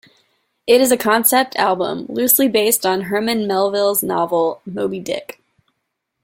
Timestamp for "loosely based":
2.09-2.87